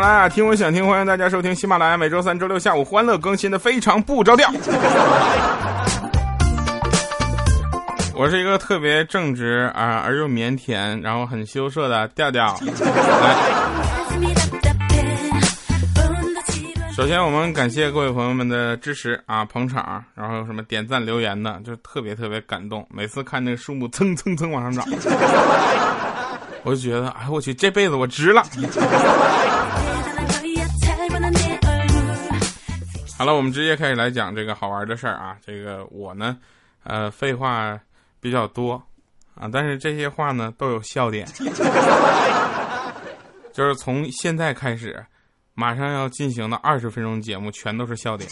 [0.00, 4.48] 马拉雅听我想听，欢迎大家收听喜马拉雅每周三、周六下午欢乐更新的《非常不着调》。
[8.14, 12.56] 我是一个特别正直啊而又腼腆，然后很羞涩的调调。
[12.64, 13.34] 来，
[16.96, 22.86] 首先我们感谢各位朋友们的支持啊，捧场，然后什么点赞留言的，就特别特别感动。
[22.88, 24.84] 每次看那个数目蹭蹭蹭往上涨。
[26.62, 28.44] 我就觉得，哎，我去，这辈子我值了。
[33.18, 35.36] 好了，我们直接开始来讲这个好玩的事儿啊。
[35.44, 36.38] 这个我呢，
[36.84, 37.76] 呃，废话
[38.20, 38.80] 比较多
[39.34, 41.26] 啊，但是这些话呢都有笑点。
[43.52, 45.04] 就是从现在开始，
[45.54, 48.30] 马上要进行的二十分钟节目全都是笑点。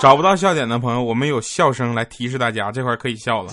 [0.00, 3.52] 找不到笑点的朋友，我们有笑声来提示大家，这块可以笑了。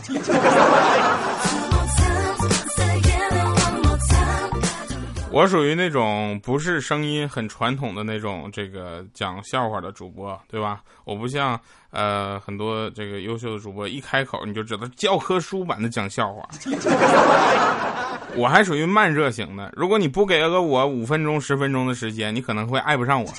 [5.33, 10.81] 我属于那种不是声音很传统的那种这个讲笑话的主播，对吧？
[11.05, 11.57] 我不像
[11.91, 16.47] 呃很多这个优秀的主播，一开口你就知道教科书版的讲笑话。
[18.35, 23.29] 我还属于慢热型的，如果你不给个我五分钟十分钟的时间，你可能会爱不上我。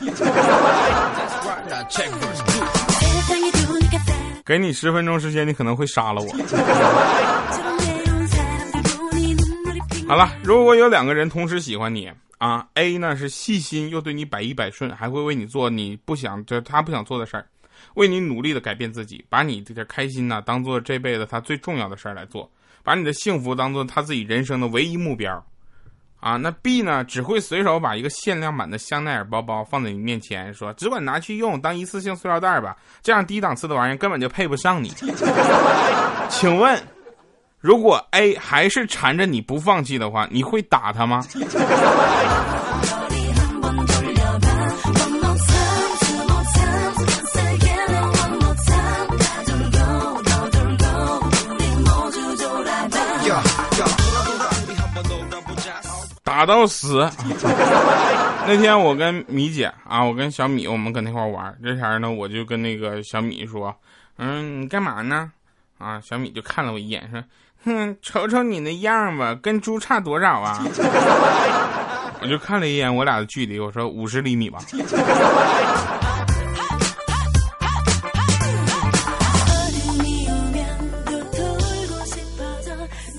[4.44, 6.28] 给你十分钟时间，你可能会杀了我。
[10.12, 17.46] 好了，如果有两个人同时喜欢你啊，A 呢是细心又对你百依百顺，还会为你做你不想就他不想做的事儿，
[17.94, 22.50] 为你努力的改变自己，把你这个开心呢当做这辈子他最重要的事儿来做，
[22.82, 25.42] 把你的幸福当做他自己人生的唯一目标，
[26.20, 34.92] 啊，那 B 呢只会随手把一个限量版的香奈儿包包放在你面前，说只管拿去用当一次性塑料袋吧，这样低档次的玩意儿根本就配不上你，
[36.28, 36.78] 请问？
[37.62, 41.24] 如果 A 还是缠着你不放弃的话，你会打他吗？
[56.24, 57.08] 打到死！
[58.48, 63.72] 那天我跟米姐啊，我跟小米，我们搁那块玩，这前呢，我就跟那个小米说
[64.18, 65.30] ：“嗯，你干嘛呢？”
[65.78, 67.22] 啊，小米就看了我一眼，说。
[67.64, 70.58] 哼，瞅瞅你那样吧，跟猪差多少啊？
[72.20, 74.58] 我就看了一眼我俩的距离，我说五十厘米吧。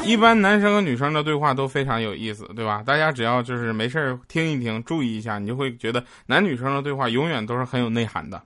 [0.06, 2.84] 一般男生和女生的对话都非常有意思，对吧？
[2.86, 8.42] 大家只要就是没事听一听，注意一下，你就会觉得男女生的对话永远都是很有内涵的。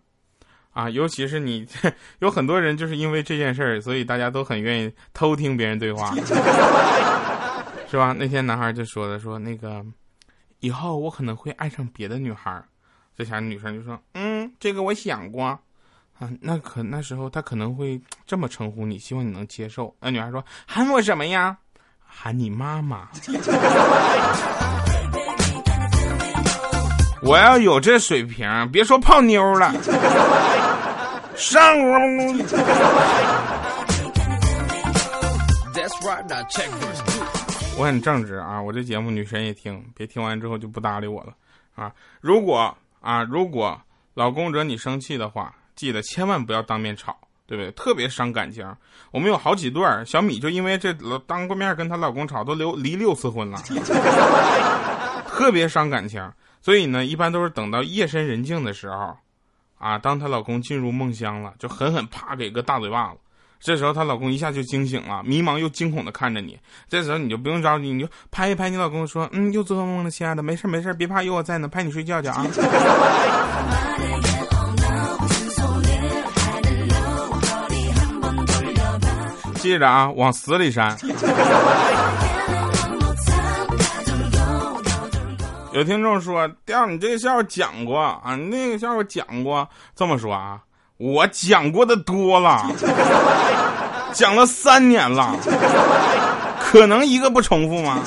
[0.78, 1.66] 啊，尤其是你，
[2.22, 6.14] 有很多人就是因为这件事儿，所以大家都很愿意偷听别人对话，
[7.90, 8.14] 是吧？
[8.16, 9.84] 那天男孩就说的，说那个
[10.60, 12.64] 以后我可能会爱上别的女孩，
[13.18, 15.46] 这下女生就说，嗯，这个我想过，
[16.20, 19.92] 啊，那可那时候他可能会这么称呼你，希望你能接受。
[20.00, 21.58] 那女孩说，喊我什么呀？
[22.06, 23.10] 喊你妈妈。
[27.24, 29.74] 我要有这水平，别说泡妞了。
[31.38, 31.98] 上我！
[37.78, 41.34] 我很正直啊，我这节目女神也听，别听完之后就不搭理我了
[41.76, 41.94] 啊！
[42.22, 43.80] 如果啊，如果
[44.16, 47.16] 老公惹你生气的话，记得千万不要当面吵，
[47.46, 47.72] 对不对？
[47.74, 48.68] 特别伤感情。
[49.12, 50.92] 我们有好几对儿，小米就因为这
[51.28, 53.60] 当过面跟她老公吵，都离离六次婚了，
[55.28, 56.28] 特别伤感情。
[56.64, 59.16] 所以呢，一般都是等到夜深人静的时候。
[59.78, 59.98] 啊！
[59.98, 63.18] 当她老公进入梦乡了，就狠狠啪给个大嘴巴子。
[63.60, 66.58] 这时候她老公一下就惊醒了，迷茫又惊恐的看着你。
[66.88, 72.46] 这时候你就不用着急，你就拍一拍你老公，说：“嗯，又做噩梦了，亲爱的，没事没事，别怕，有我在呢，拍你睡觉去啊。
[79.58, 80.98] ”记着啊，往死里扇。
[85.78, 89.70] 有听众说：“调你这个笑话讲过啊，那个笑话讲过。
[89.96, 90.60] 这么说啊，
[90.98, 92.66] 我讲过的多了，
[94.12, 95.36] 讲了三年了，
[96.60, 98.00] 可能一个不重复吗？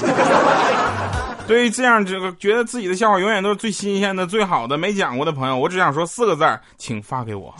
[1.46, 7.55] 对于这样这个觉得自己的笑话永远都是最新鲜的、最好的、没讲过的朋友，我只想说四个字儿，请发给我。”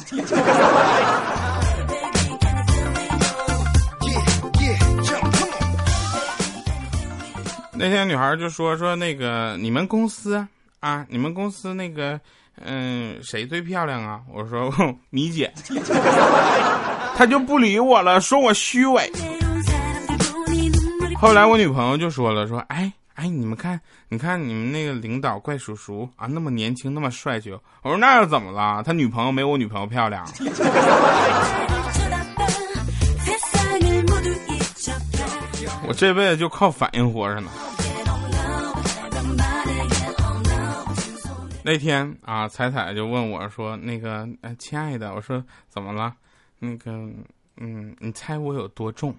[7.81, 10.47] 那天女孩就说说那个你们公司
[10.81, 12.21] 啊，你们公司那个
[12.63, 14.21] 嗯谁最漂亮啊？
[14.31, 14.71] 我说
[15.09, 15.51] 米姐，
[17.17, 19.11] 她就不理我了，说我虚伪。
[21.17, 23.81] 后来我女朋友就说了说哎哎，你们看，
[24.11, 27.51] 你看你们那个领导怪叔叔啊，那么年轻，那么帅气。
[27.81, 28.83] 我说那又怎么了？
[28.83, 30.23] 他女朋友没我女朋友漂亮。
[35.89, 37.51] 我这辈子就靠反应活着呢。
[41.63, 46.15] 那天啊，彩彩就问我说：“那个，呃，亲爱的，我说怎么了？
[46.59, 46.91] 那个，
[47.59, 49.15] 嗯，你猜我有多重？”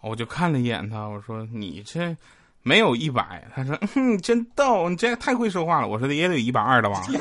[0.00, 2.16] 我就看了一眼他，我说：“你这
[2.62, 7.02] 没有一百。”他说：“你真逗，你这太会说话了。”我说：“也得一百二的吧。”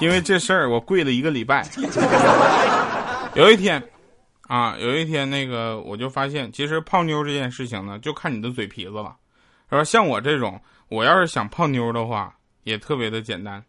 [0.00, 1.66] 因为这事儿，我跪了一个礼拜。
[3.34, 3.82] 有一天，
[4.48, 9.14] 啊，有一天那个我就发现，其实泡妞这件事情呢，就看你的嘴皮子了，
[9.70, 9.84] 说？
[9.84, 12.34] 像我这种，我要是想泡妞的话，
[12.64, 13.62] 也特别的简单。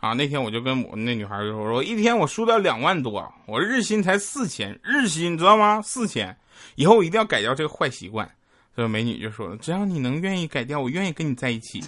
[0.00, 5.80] 啊，那天我就跟我那女孩就说：“我一天我输掉两万多，我日薪才四千，日薪你知道吗？
[5.82, 6.36] 四千，
[6.74, 8.28] 以后我一定要改掉这个坏习惯。”
[8.76, 11.82] 这个美女就说了：“只要你能愿意改掉，我愿意跟你在一起。”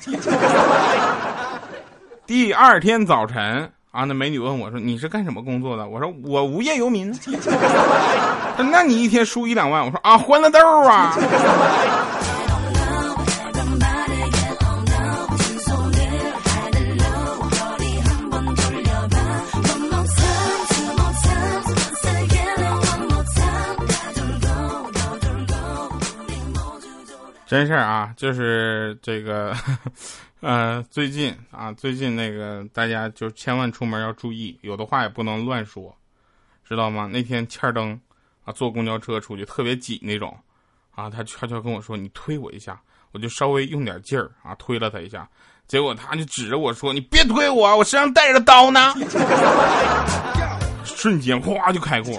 [2.27, 3.73] 第二天早晨。
[3.97, 7.11] 啊，那美女问我说：“你是干什么工作的？”我说：“我无业游民。
[8.71, 11.17] ”那你一天输一两万？”我说：“啊，欢乐豆啊。”
[27.47, 29.55] 真事儿啊，就是这个。
[30.41, 35.97] 呃，最近啊，最近那个大家就千万出门要注意，有的话也不能乱说，
[36.69, 37.09] 知道吗？
[37.11, 37.99] 那天欠灯
[38.45, 40.37] 啊，坐公交车出去特别挤那种，
[40.95, 42.79] 啊，他悄悄跟我说：“你推我一下。”
[43.13, 45.27] 我就稍微用点劲儿啊，推了他一下，
[45.67, 48.93] 结果他就指着我说：“你别推我，我身上带着刀呢。
[50.85, 52.13] ”瞬间哗就开过。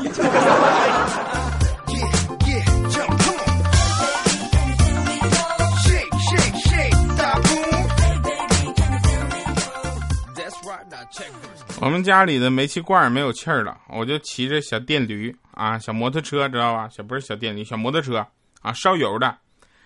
[11.80, 16.90] 我们家里的煤气罐没有气儿了，我就骑着小电驴啊，小摩托车知道吧？
[16.90, 18.26] 小不是小电驴，小摩托车
[18.62, 19.38] 啊，烧油的。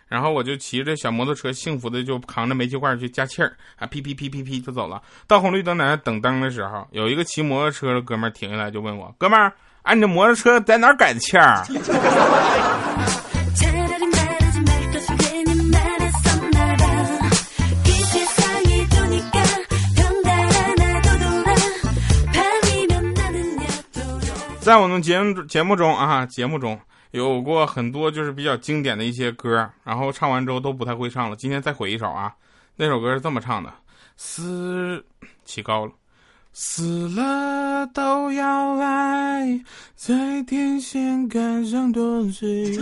[0.08, 5.02] 然后我就骑着小摩托车，幸福的就扛着煤气罐去加气儿啊，噼噼噼噼噼就走了。
[5.28, 9.52] 到红绿灯在那等灯的时候，有一个骑摩托车的哥们儿停下来就问我：“哥们儿，
[9.84, 11.62] 哎，你这摩托车在哪儿改的气儿？”
[24.62, 26.80] 在我们节目节目中啊，节目中
[27.10, 31.36] 有过很多就是比较经典的一些歌，然后唱完之后都不太会唱了。
[31.36, 32.32] 今天再回一首啊，
[32.76, 33.74] 那首歌是这么唱的：
[34.18, 35.04] 死
[35.46, 35.92] 起高了，
[36.54, 39.60] 死了都要爱，
[39.96, 40.14] 在
[40.44, 42.78] 天线杆上多嘴。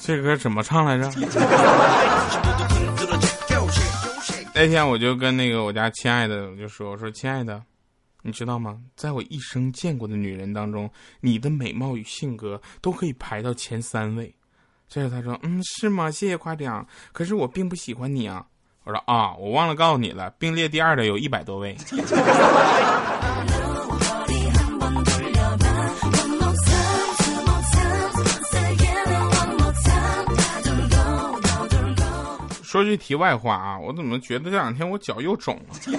[0.00, 1.10] 这歌怎么唱来着？
[4.54, 7.60] 那天我就跟那个我家亲爱的我就说：“我说亲爱的，
[8.22, 8.80] 你知道吗？
[8.94, 10.88] 在我一生见过的女人当中，
[11.20, 14.32] 你的美貌与性格都可以排到前三位。”
[14.88, 16.08] 这时他说：“嗯，是吗？
[16.08, 16.86] 谢谢夸奖。
[17.12, 18.46] 可是我并不喜欢你啊。”
[18.84, 21.76] 我说：“啊，我忘了告诉你了，并列第二的有一百多位。
[32.74, 35.76] ”说句题外话啊，我怎么觉得这两天我脚又肿了？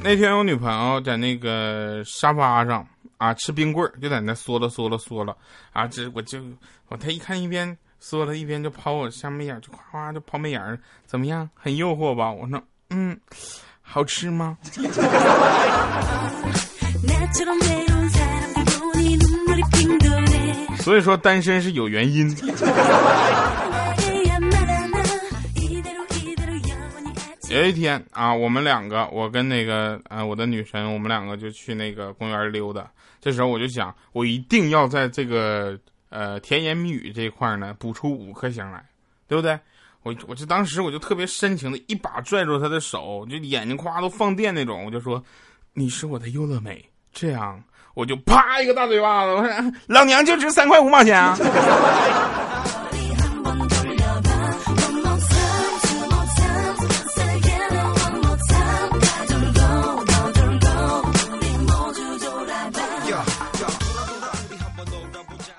[0.00, 2.86] 那天我女朋友在那个沙发上
[3.18, 5.36] 啊吃冰棍儿，就在那缩了缩了缩了
[5.72, 6.38] 啊，这我就
[6.86, 11.50] 我她一看一边缩了，一边就抛我下眉眼，就夸夸就抛媚眼，怎么样？
[11.52, 12.30] 很诱惑吧？
[12.30, 13.18] 我说嗯，
[13.82, 14.56] 好吃吗？
[20.82, 22.28] 所以说单身是有原因。
[27.50, 32.90] 有一天啊，我们两个，我跟那个呃我的女神，我们两个就去那个公园溜达。
[33.20, 38.84] 这时候我就想，我一定要在这个呃甜言蜜语这一块呢补出五颗星来，
[39.28, 39.58] 对不对？
[40.02, 45.22] 我我就当时我就特别深情的一把拽住她的手，就眼睛夸都放电那种，我就说
[45.74, 47.62] ：“你是我的优乐美。”这样。
[47.94, 51.36] 我就啪一个大嘴巴子，我说老娘就值三块五毛钱啊！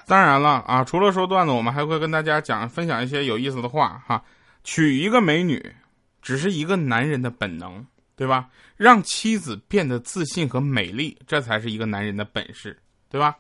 [0.06, 4.22] 当然了啊，除了说段子，我们还会跟大家讲分享一些有意思的话哈。
[4.64, 5.74] 娶一个美女，
[6.22, 8.50] 只是一个男人的本能，对吧？
[8.78, 12.80] 让妻子变得自信和美丽，这才是一个男人的本事，
[13.10, 13.36] 对吧？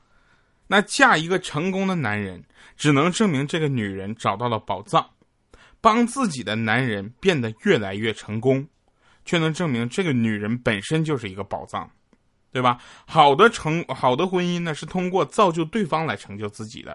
[0.67, 2.43] 那嫁一个成功的男人，
[2.75, 5.07] 只能证明这个女人找到了宝藏，
[5.81, 8.67] 帮自己的男人变得越来越成功，
[9.25, 11.89] 却能证明这个女人本身就是一个宝藏，
[12.51, 12.79] 对吧？
[13.05, 16.93] 好的成好的婚姻呢，是通过造就对方来成就自己的；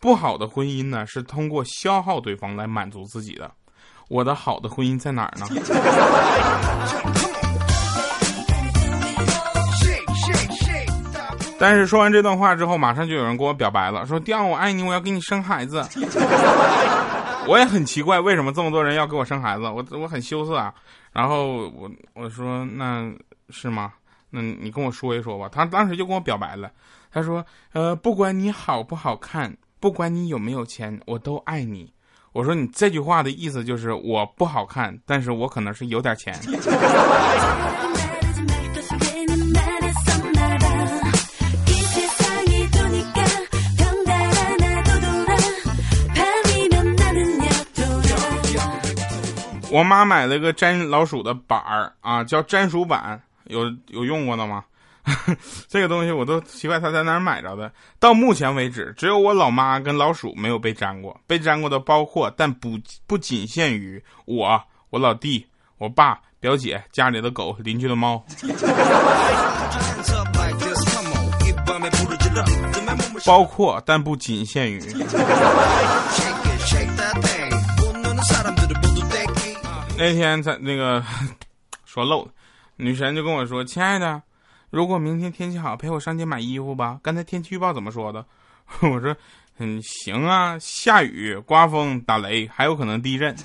[0.00, 3.54] 不好的婚姻呢，是通过消耗对方来满足自己的。
[4.12, 5.46] 我的好的婚姻在哪儿呢？
[11.58, 15.82] 但是说完这段话之后，马上就有人跟我表白了，说：“调我爱你，我要给你生孩子。”
[17.48, 19.62] 我也很奇怪，为什么这么多人要给我生孩子？
[19.62, 20.74] 我我很羞涩啊。
[21.10, 23.10] 然后我我说：“那
[23.48, 23.94] 是吗？
[24.28, 26.70] 那你跟我说一说吧。”他当时就跟我表白了，
[27.10, 27.42] 他说
[27.72, 31.90] ：“呃，不管你好不好看，不管你有没有钱，我都爱你。”
[32.32, 36.34] 我说：“你这句话的意思就是我不好看，但是我可能是有点钱。”
[49.70, 54.64] 我妈买了个粘老鼠的板儿啊，叫粘鼠板，有有用过的吗？
[55.68, 57.72] 这个东西我都奇怪他在哪儿买着的。
[57.98, 65.44] 到目前为止，只有我老妈跟老鼠没有被粘过，被粘过的包括，但不不仅限于我、我老弟、
[65.78, 68.24] 我爸、表姐、家里的狗、邻居的猫，
[73.26, 74.80] 包括但不仅限于。
[79.98, 81.02] 那天在那个
[81.86, 82.28] 说漏，
[82.76, 84.20] 女神就跟我说：“亲爱的，
[84.72, 88.24] 如果明天天气好，陪我上街买衣服吧。”刚才天气预报怎么说的？
[88.80, 89.14] 我说
[89.60, 93.36] ：“嗯，行啊，下雨、刮风、打雷，还有可能地震。”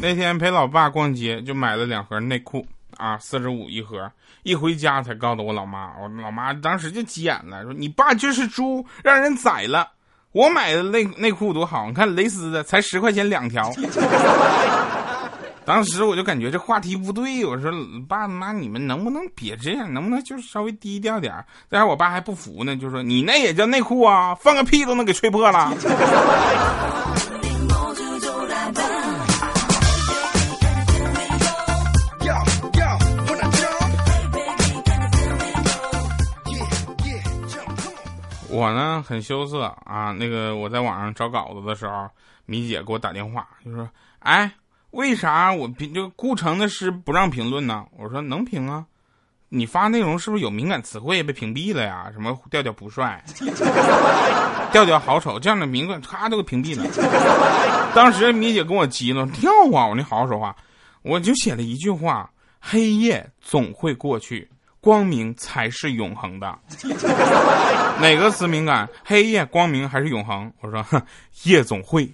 [0.00, 2.64] 那天陪老爸逛街，就买了两盒内裤。
[2.96, 4.10] 啊，四十五一盒，
[4.42, 9.88] 一回家才告诉我老妈，我老妈当时就急眼了，说你爸就是猪，让人宰了。
[10.32, 13.72] 我买的内内裤多好，你看蕾丝的，才十块钱两条。
[15.64, 17.72] 当时我就感觉这话题不对，我说
[18.08, 21.34] 爸妈你们能不能别这样，能不能就是稍微低调点？
[21.68, 25.72] 但是我爸还不服呢，就说你那也叫内裤啊，放个屁都能给吹破了。
[38.56, 42.08] 我呢很羞涩啊，那个我在网上找稿子的时候，
[42.46, 43.86] 米姐给我打电话，就说
[44.20, 44.50] ：“哎，
[44.92, 48.86] 为啥我评就顾城的诗不让评论呢？”我说：“能评啊，
[49.50, 52.08] 你发内容是不是有敏感词汇被屏蔽了呀？
[52.14, 53.22] 什么调调不帅，
[54.72, 56.82] 调调好丑，这样的名字咔都给屏蔽了。”
[57.94, 59.86] 当时米姐跟我急了，跳啊！
[59.86, 60.56] 我你好好说话，
[61.02, 64.48] 我就写了一句话：“黑夜总会过去。”
[64.86, 66.56] 光明才是永恒的，
[68.00, 68.88] 哪个词敏感？
[69.04, 70.48] 黑夜、光明还是永恒？
[70.60, 71.02] 我说，
[71.42, 72.08] 夜总会。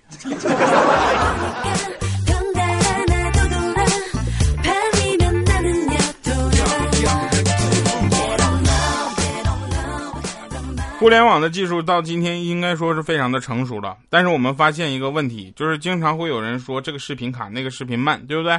[10.98, 18.58] 互联网的技术到今天应该说是非常的成熟了，但是我们发现一个问题，就是经常会有人说这个视频卡，那个视频慢，对不对？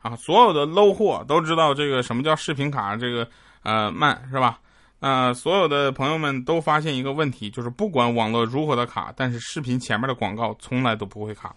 [0.00, 3.28] 啊，所有的 low 货都知道这个什么叫视频卡，这个
[3.62, 4.58] 呃慢是吧？
[5.00, 11.54] 那所有的朋友们都发现一个问题，就是不管网络如何的卡，但是视频前面的广告从来都不会卡。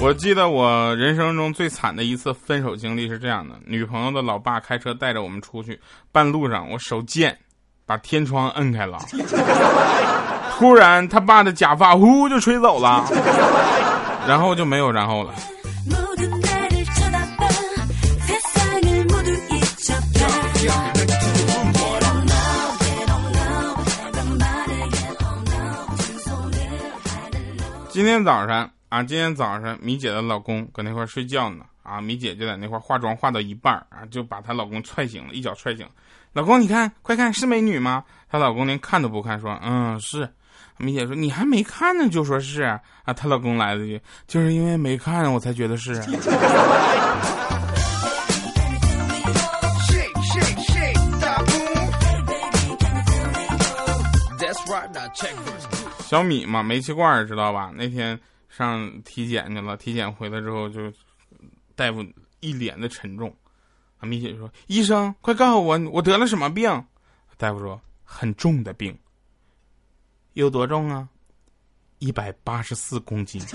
[0.00, 5.78] 我记得我人生中最惨的一次分手经历是这样的：女朋友的老爸开车带着我们出去，
[6.12, 7.36] 半路上我手贱，
[7.84, 8.98] 把天窗摁开了，
[10.56, 13.04] 突然他爸的假发呼就吹走了，
[14.26, 15.34] 然后就没有然后了。
[27.90, 28.70] 今天早上。
[28.88, 35.86] 啊，今天早上米姐的老公搁那块睡觉呢，啊，米姐就在那块化妆化到一半啊，就把她老公踹醒了，一脚踹醒。
[36.32, 38.02] 老公，你看，快看，是美女吗？
[38.30, 40.28] 她老公连看都不看，说，嗯，是。
[40.78, 42.80] 米姐说：“你还没看呢，就说是啊。”
[43.16, 46.00] 她老公来了句：“就是因为没看，我才觉得是。
[56.06, 57.70] ”小米嘛，煤气罐知道吧？
[57.74, 58.18] 那天。
[58.58, 60.92] 上体检去了，体检回来之后就
[61.76, 62.04] 大夫
[62.40, 63.32] 一脸的沉重。
[63.98, 66.68] 啊，米姐说：“医生，快告诉我，我得了什么病？”
[67.38, 68.98] 大夫说：“很重的病。”
[70.34, 71.08] 有多重啊？
[72.00, 73.40] 一百八十四公斤。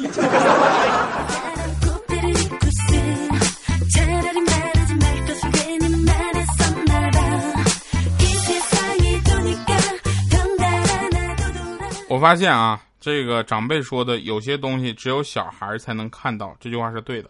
[12.10, 17.30] 我发现啊，这个长辈说的有些东西只有小孩才能看到，这句话是对的。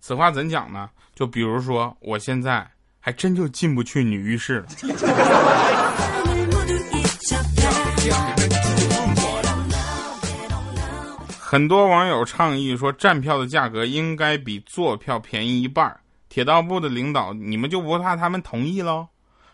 [0.00, 0.88] 此话怎讲呢？
[1.14, 2.66] 就比如说，我现在
[2.98, 4.66] 还真就进不去女浴室了。
[11.38, 15.94] 很多网友倡议说，站票的价格应该比坐票便宜一半。
[16.30, 19.08] 铁道部的领导，你们就不怕他们同意喽？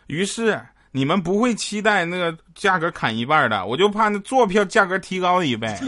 [0.07, 0.65] 于是
[0.99, 5.73] 你们不会期待那个价格砍一半的，我就怕那坐票价格提高一倍。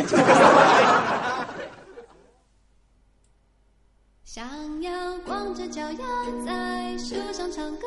[4.23, 4.47] 想
[4.81, 5.99] 要光着脚丫
[6.47, 7.81] 在树上唱歌。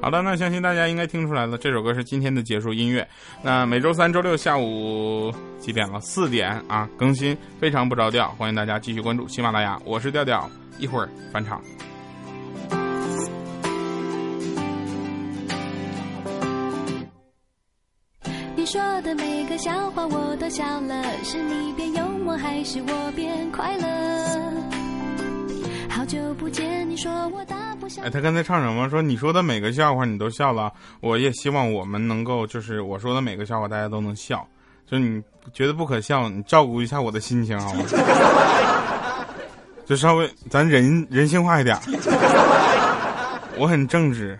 [0.00, 3.04] 好的，那相信大家应该听出来了，这首歌是今天的结束音乐。
[3.42, 5.98] 那每周三、周六下午几点了？
[6.00, 9.76] 四点啊，更新非常不着调，欢迎大家继续关注喜马拉雅。
[9.84, 10.48] 我是调调，
[10.78, 11.60] 一会儿返场。
[19.10, 24.62] 的每个笑话我都笑了，是你变幽默还是我变快乐？
[25.88, 27.56] 好久不见，你说我大。
[28.04, 28.88] 哎，他刚才唱什么？
[28.88, 34.46] 说你说的每个笑话你都笑了，我也希望我们能够，就是我说的每个笑话大家都能笑。
[34.86, 35.20] 就你
[35.52, 37.84] 觉得不可笑，你照顾一下我的心情好吗？
[39.84, 41.76] 就稍微咱人人性化一点。
[43.58, 44.38] 我很正直。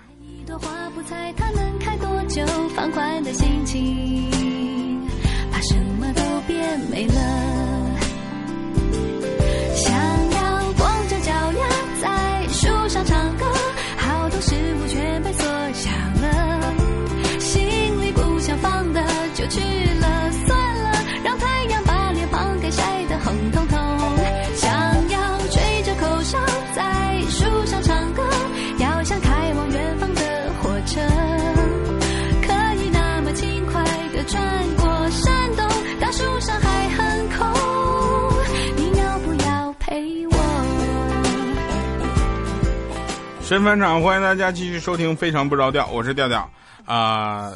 [43.50, 46.48] 神返场，欢迎大家继续收听《非常不着调》，我是调调
[46.84, 47.50] 啊。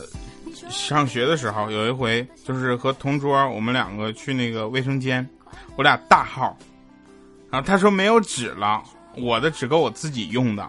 [0.69, 5.25] 上学的时候有一回，就是和同桌我们两个去那个卫生间，
[5.77, 6.59] 我俩大号，
[7.49, 8.83] 然后他说没有纸了，
[9.17, 10.69] 我的只够我自己用的，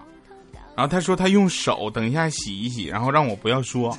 [0.75, 3.97] 然后他说他用手等一下洗一洗，然后让我不要说，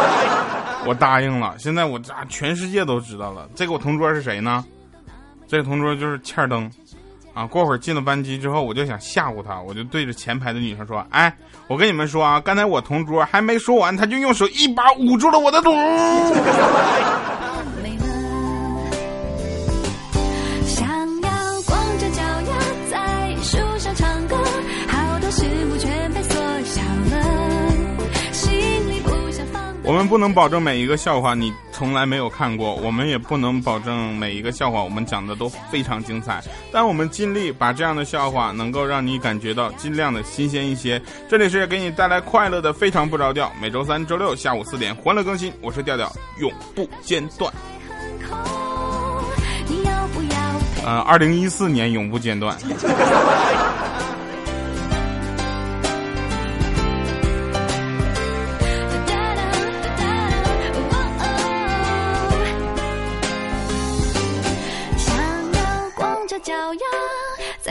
[0.88, 1.54] 我答应了。
[1.58, 4.64] 现在我这全世界都知道了，这个我同桌是谁呢？
[5.46, 6.70] 这个同桌就是欠儿灯。
[7.36, 11.30] 啊，过会儿进了班级之后，我就想吓唬他，我就对着前排的女生说：“哎，
[11.68, 15.70] 我跟你们说啊，刚才我同桌还没说完，他就用手一把捂住了我的嘴。”
[29.86, 41.00] 我们不能保证每一个笑话你从来没有看过，我们也不能保证每一个笑话我们讲的都非常精彩，但我们尽力把这样的笑话能够让你感觉到尽量的新鲜一些。
[41.28, 47.54] 这里是给你带来快乐的非常不着调，每周三、周六下午四点欢乐更新，我是调调，永不间断。
[50.84, 52.58] 呃，二零一四年永不间断。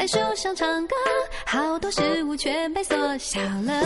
[0.06, 0.96] 在树上唱歌，
[1.48, 3.82] 好多事物全被缩小了。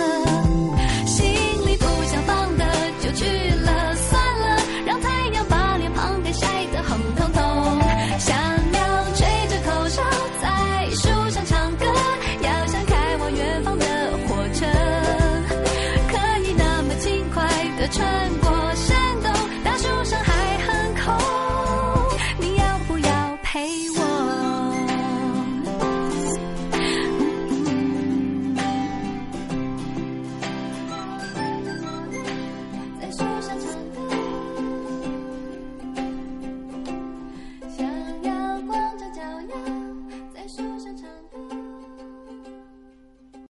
[1.06, 1.26] 心
[1.66, 2.66] 里不想放的
[3.00, 3.26] 就去
[3.64, 3.96] 了。